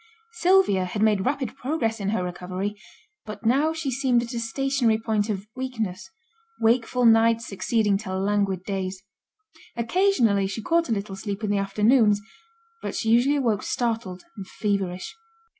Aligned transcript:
Sylvia 0.31 0.85
had 0.85 1.03
made 1.03 1.27
rapid 1.27 1.55
progress 1.55 1.99
in 1.99 2.09
her 2.09 2.23
recovery; 2.23 2.73
but 3.23 3.45
now 3.45 3.71
she 3.71 3.91
seemed 3.91 4.23
at 4.23 4.33
a 4.33 4.39
stationary 4.39 4.97
point 4.99 5.29
of 5.29 5.45
weakness; 5.55 6.09
wakeful 6.59 7.05
nights 7.05 7.45
succeeding 7.45 7.99
to 7.99 8.17
languid 8.17 8.63
days. 8.63 9.03
Occasionally 9.77 10.47
she 10.47 10.59
caught 10.63 10.89
a 10.89 10.91
little 10.91 11.15
sleep 11.15 11.43
in 11.43 11.51
the 11.51 11.59
afternoons, 11.59 12.19
but 12.81 12.95
she 12.95 13.09
usually 13.09 13.35
awoke 13.35 13.61
startled 13.61 14.23
and 14.37 14.47
feverish. 14.47 15.13